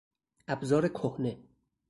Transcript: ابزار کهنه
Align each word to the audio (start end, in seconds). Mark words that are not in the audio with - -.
ابزار 0.47 0.87
کهنه 0.87 1.43